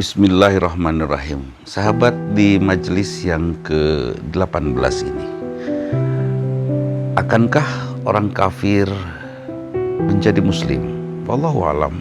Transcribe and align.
Bismillahirrahmanirrahim. 0.00 1.44
Sahabat 1.68 2.16
di 2.32 2.56
majelis 2.56 3.20
yang 3.20 3.52
ke-18 3.60 4.96
ini. 5.04 5.26
Akankah 7.20 7.68
orang 8.08 8.32
kafir 8.32 8.88
menjadi 10.08 10.40
muslim? 10.40 10.80
Wallahu 11.28 11.68
alam. 11.68 12.00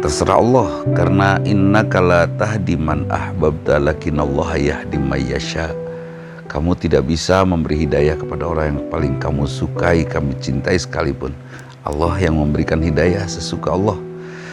Terserah 0.00 0.40
Allah 0.40 0.80
karena 0.96 1.36
inna 1.44 1.84
kala 1.84 2.24
tahdi 2.40 2.80
man 2.80 3.04
ahbabta 3.12 3.76
Allah 3.76 4.50
yahdi. 4.56 4.96
Kamu 6.48 6.72
tidak 6.80 7.04
bisa 7.04 7.44
memberi 7.44 7.84
hidayah 7.84 8.16
kepada 8.16 8.48
orang 8.48 8.72
yang 8.72 8.80
paling 8.88 9.14
kamu 9.20 9.44
sukai, 9.44 10.08
kami 10.08 10.32
cintai 10.40 10.80
sekalipun. 10.80 11.36
Allah 11.84 12.16
yang 12.16 12.40
memberikan 12.40 12.80
hidayah 12.80 13.28
sesuka 13.28 13.68
Allah. 13.76 14.00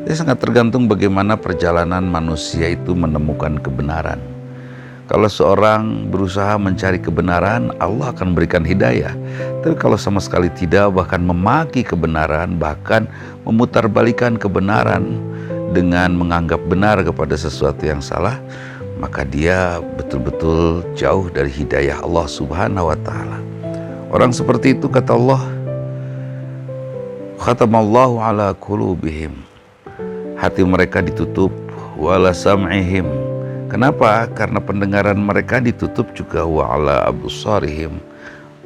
Jadi 0.00 0.16
sangat 0.16 0.40
tergantung 0.40 0.88
bagaimana 0.88 1.36
perjalanan 1.36 2.00
manusia 2.08 2.72
itu 2.72 2.96
menemukan 2.96 3.60
kebenaran. 3.60 4.16
Kalau 5.10 5.28
seorang 5.28 6.08
berusaha 6.08 6.56
mencari 6.56 7.02
kebenaran, 7.02 7.74
Allah 7.82 8.14
akan 8.14 8.32
berikan 8.32 8.64
hidayah. 8.64 9.12
Tapi 9.60 9.74
kalau 9.76 9.98
sama 10.00 10.22
sekali 10.22 10.48
tidak, 10.54 10.94
bahkan 10.94 11.20
memaki 11.20 11.84
kebenaran, 11.84 12.56
bahkan 12.56 13.10
memutarbalikan 13.44 14.38
kebenaran 14.40 15.20
dengan 15.76 16.16
menganggap 16.16 16.62
benar 16.64 17.02
kepada 17.02 17.34
sesuatu 17.34 17.84
yang 17.84 17.98
salah, 17.98 18.38
maka 19.02 19.26
dia 19.26 19.82
betul-betul 19.98 20.86
jauh 20.94 21.28
dari 21.28 21.52
hidayah 21.52 22.00
Allah 22.00 22.24
Subhanahu 22.30 22.88
wa 22.88 22.98
taala. 23.04 23.42
Orang 24.14 24.32
seperti 24.32 24.78
itu 24.78 24.86
kata 24.86 25.12
Allah, 25.12 25.42
khatamallahu 27.42 28.22
ala 28.22 28.54
qulubihim 28.54 29.49
hati 30.40 30.64
mereka 30.64 31.04
ditutup 31.04 31.52
wala 32.00 32.32
sam'ihim. 32.32 33.04
Kenapa? 33.68 34.26
Karena 34.32 34.58
pendengaran 34.58 35.20
mereka 35.20 35.60
ditutup 35.60 36.10
juga 36.16 36.48
wa 36.48 36.74
ala 36.74 37.06
abusarihim. 37.06 38.00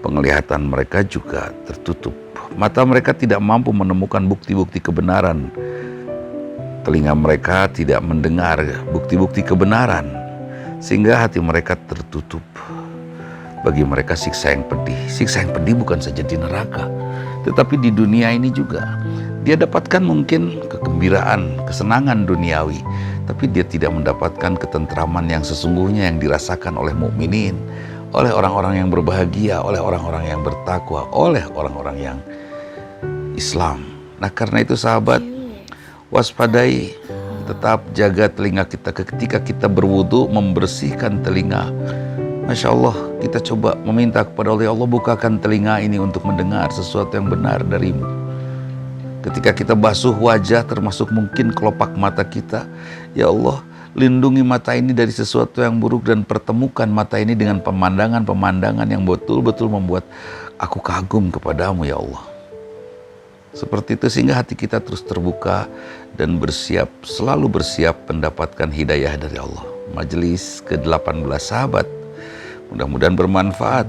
Penglihatan 0.00 0.70
mereka 0.70 1.02
juga 1.02 1.50
tertutup. 1.66 2.14
Mata 2.54 2.86
mereka 2.86 3.10
tidak 3.10 3.42
mampu 3.42 3.74
menemukan 3.74 4.22
bukti-bukti 4.22 4.78
kebenaran. 4.78 5.50
Telinga 6.86 7.12
mereka 7.18 7.66
tidak 7.66 8.00
mendengar 8.04 8.62
bukti-bukti 8.94 9.42
kebenaran 9.42 10.06
sehingga 10.78 11.26
hati 11.26 11.42
mereka 11.42 11.74
tertutup. 11.90 12.44
Bagi 13.64 13.80
mereka 13.80 14.12
siksa 14.12 14.52
yang 14.52 14.62
pedih. 14.68 15.00
Siksa 15.08 15.40
yang 15.40 15.56
pedih 15.56 15.74
bukan 15.80 15.98
saja 15.98 16.20
di 16.20 16.36
neraka 16.36 16.84
tetapi 17.44 17.76
di 17.76 17.92
dunia 17.92 18.32
ini 18.32 18.48
juga 18.48 19.03
dia 19.44 19.60
dapatkan 19.60 20.00
mungkin 20.00 20.64
kegembiraan, 20.72 21.68
kesenangan 21.68 22.24
duniawi, 22.24 22.80
tapi 23.28 23.44
dia 23.52 23.60
tidak 23.60 23.92
mendapatkan 23.92 24.56
ketentraman 24.56 25.28
yang 25.28 25.44
sesungguhnya 25.44 26.08
yang 26.08 26.16
dirasakan 26.16 26.80
oleh 26.80 26.96
mukminin, 26.96 27.52
oleh 28.16 28.32
orang-orang 28.32 28.80
yang 28.80 28.88
berbahagia, 28.88 29.60
oleh 29.60 29.76
orang-orang 29.76 30.32
yang 30.32 30.40
bertakwa, 30.40 31.04
oleh 31.12 31.44
orang-orang 31.52 31.96
yang 32.00 32.18
Islam. 33.36 33.84
Nah, 34.16 34.32
karena 34.32 34.64
itu 34.64 34.80
sahabat, 34.80 35.20
waspadai, 36.08 36.96
tetap 37.44 37.84
jaga 37.92 38.32
telinga 38.32 38.64
kita 38.64 38.96
ketika 38.96 39.38
kita 39.44 39.66
berwudu 39.68 40.24
membersihkan 40.32 41.20
telinga. 41.20 41.68
Masya 42.48 42.72
Allah, 42.72 42.96
kita 43.20 43.40
coba 43.40 43.76
meminta 43.84 44.24
kepada 44.24 44.56
Allah, 44.56 44.68
ya 44.68 44.72
Allah 44.72 44.88
bukakan 44.88 45.36
telinga 45.40 45.80
ini 45.84 46.00
untuk 46.00 46.24
mendengar 46.24 46.72
sesuatu 46.72 47.12
yang 47.16 47.28
benar 47.28 47.60
darimu. 47.64 48.13
Ketika 49.24 49.56
kita 49.56 49.72
basuh 49.72 50.12
wajah 50.12 50.68
termasuk 50.68 51.08
mungkin 51.08 51.48
kelopak 51.56 51.96
mata 51.96 52.20
kita, 52.20 52.68
ya 53.16 53.32
Allah, 53.32 53.64
lindungi 53.96 54.44
mata 54.44 54.76
ini 54.76 54.92
dari 54.92 55.08
sesuatu 55.08 55.64
yang 55.64 55.80
buruk 55.80 56.04
dan 56.04 56.28
pertemukan 56.28 56.84
mata 56.84 57.16
ini 57.16 57.32
dengan 57.32 57.56
pemandangan-pemandangan 57.64 58.84
yang 58.84 59.00
betul-betul 59.08 59.72
membuat 59.72 60.04
aku 60.60 60.76
kagum 60.76 61.32
kepadamu 61.32 61.88
ya 61.88 61.96
Allah. 61.96 62.20
Seperti 63.56 63.96
itu 63.96 64.12
sehingga 64.12 64.36
hati 64.36 64.52
kita 64.52 64.76
terus 64.76 65.00
terbuka 65.00 65.72
dan 66.20 66.36
bersiap, 66.36 66.92
selalu 67.00 67.48
bersiap 67.48 67.96
mendapatkan 68.04 68.68
hidayah 68.68 69.16
dari 69.16 69.40
Allah. 69.40 69.64
Majelis 69.96 70.60
ke-18 70.68 71.24
sahabat, 71.40 71.88
mudah-mudahan 72.68 73.16
bermanfaat. 73.16 73.88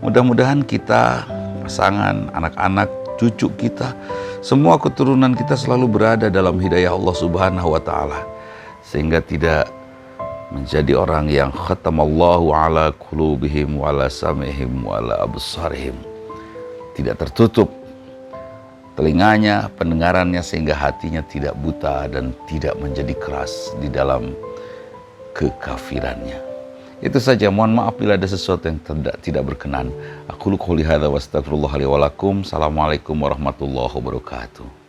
Mudah-mudahan 0.00 0.64
kita, 0.64 1.28
pasangan, 1.68 2.32
anak-anak, 2.32 2.88
cucu 3.20 3.52
kita, 3.60 3.92
semua 4.40 4.80
keturunan 4.80 5.36
kita 5.36 5.52
selalu 5.52 6.00
berada 6.00 6.32
dalam 6.32 6.56
hidayah 6.56 6.96
Allah 6.96 7.12
Subhanahu 7.12 7.76
wa 7.76 7.82
taala 7.84 8.24
sehingga 8.80 9.20
tidak 9.20 9.68
menjadi 10.48 10.96
orang 10.96 11.28
yang 11.28 11.52
khatamallahu 11.52 12.50
ala 12.50 12.90
qulubihim 12.96 13.76
wa 13.76 13.92
ala 13.92 14.08
samihim 14.08 14.82
wa 14.82 14.98
ala 14.98 15.20
absarihim. 15.22 15.94
Tidak 16.96 17.14
tertutup 17.20 17.70
telinganya, 18.98 19.70
pendengarannya 19.78 20.42
sehingga 20.42 20.74
hatinya 20.74 21.22
tidak 21.28 21.54
buta 21.60 22.10
dan 22.10 22.32
tidak 22.50 22.74
menjadi 22.80 23.14
keras 23.20 23.76
di 23.78 23.86
dalam 23.92 24.34
kekafirannya. 25.36 26.49
Itu 27.00 27.16
saja. 27.16 27.48
Mohon 27.48 27.80
maaf 27.80 27.96
bila 27.96 28.20
ada 28.20 28.28
sesuatu 28.28 28.68
yang 28.68 28.76
tidak 28.84 29.16
tidak 29.24 29.42
berkenan. 29.48 29.88
Aku 30.28 30.52
qouli 30.60 30.84
hadza 30.84 31.08
wa 31.08 31.96
lakum. 31.96 32.44
Assalamualaikum 32.44 33.16
warahmatullahi 33.16 33.88
wabarakatuh. 33.88 34.79